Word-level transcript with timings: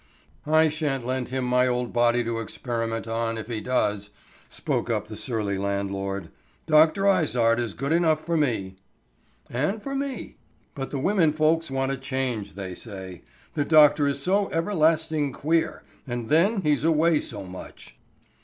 "I 0.47 0.69
sha'n't 0.69 1.05
lend 1.05 1.29
him 1.29 1.45
my 1.45 1.67
old 1.67 1.93
body 1.93 2.23
to 2.23 2.39
experiment 2.39 3.07
on, 3.07 3.37
if 3.37 3.47
he 3.47 3.61
does," 3.61 4.09
spoke 4.49 4.89
up 4.89 5.05
the 5.05 5.15
surly 5.15 5.59
landlord. 5.59 6.29
"Dr. 6.65 7.05
Izard 7.05 7.59
is 7.59 7.75
good 7.75 7.91
enough 7.91 8.25
for 8.25 8.35
me." 8.35 8.77
"And 9.47 9.79
for 9.79 9.93
me. 9.93 10.37
But 10.73 10.89
the 10.89 10.97
women 10.97 11.31
folks 11.33 11.69
want 11.69 11.91
a 11.91 11.97
change, 11.97 12.53
they 12.55 12.73
say. 12.73 13.21
The 13.53 13.63
doctor 13.63 14.07
is 14.07 14.19
so 14.19 14.49
everlasting 14.51 15.33
queer; 15.33 15.83
and 16.07 16.29
then 16.29 16.61
he's 16.61 16.83
away 16.83 17.19
so 17.19 17.43
much." 17.43 17.95